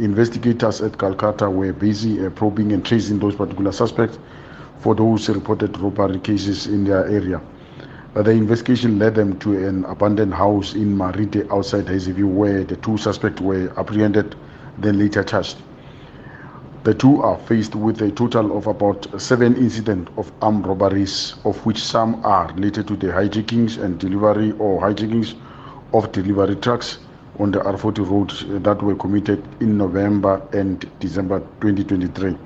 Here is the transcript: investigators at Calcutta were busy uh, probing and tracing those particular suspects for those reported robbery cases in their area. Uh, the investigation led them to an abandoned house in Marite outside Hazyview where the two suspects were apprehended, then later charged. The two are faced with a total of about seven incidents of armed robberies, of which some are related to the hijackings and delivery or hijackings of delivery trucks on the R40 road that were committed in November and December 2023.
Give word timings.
investigators 0.00 0.80
at 0.80 0.98
Calcutta 0.98 1.48
were 1.50 1.72
busy 1.72 2.24
uh, 2.24 2.30
probing 2.30 2.72
and 2.72 2.84
tracing 2.84 3.18
those 3.18 3.34
particular 3.34 3.72
suspects 3.72 4.18
for 4.78 4.94
those 4.94 5.28
reported 5.28 5.76
robbery 5.78 6.18
cases 6.18 6.66
in 6.66 6.84
their 6.84 7.06
area. 7.06 7.40
Uh, 8.16 8.22
the 8.22 8.30
investigation 8.30 8.98
led 8.98 9.14
them 9.14 9.38
to 9.38 9.52
an 9.66 9.84
abandoned 9.84 10.34
house 10.34 10.74
in 10.74 10.96
Marite 10.96 11.48
outside 11.52 11.84
Hazyview 11.84 12.24
where 12.24 12.64
the 12.64 12.76
two 12.76 12.96
suspects 12.96 13.40
were 13.40 13.72
apprehended, 13.78 14.34
then 14.78 14.98
later 14.98 15.22
charged. 15.22 15.58
The 16.82 16.94
two 16.94 17.22
are 17.22 17.36
faced 17.36 17.74
with 17.74 18.00
a 18.00 18.10
total 18.10 18.56
of 18.56 18.66
about 18.66 19.06
seven 19.20 19.54
incidents 19.56 20.10
of 20.16 20.32
armed 20.40 20.66
robberies, 20.66 21.34
of 21.44 21.64
which 21.66 21.84
some 21.84 22.24
are 22.24 22.50
related 22.54 22.88
to 22.88 22.96
the 22.96 23.08
hijackings 23.08 23.76
and 23.76 23.98
delivery 23.98 24.52
or 24.52 24.80
hijackings 24.80 25.34
of 25.92 26.10
delivery 26.12 26.56
trucks 26.56 26.98
on 27.40 27.50
the 27.52 27.58
R40 27.58 28.10
road 28.10 28.62
that 28.62 28.82
were 28.82 28.94
committed 28.94 29.42
in 29.60 29.78
November 29.78 30.42
and 30.52 30.86
December 31.00 31.40
2023. 31.60 32.36